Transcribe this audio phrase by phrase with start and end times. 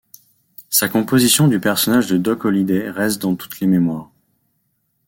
[0.71, 4.09] Sa composition du personnage de Doc Holliday reste dans toutes les mémoires.